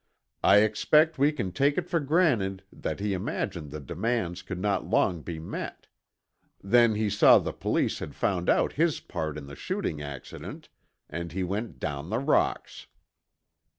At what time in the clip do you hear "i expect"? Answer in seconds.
0.43-1.19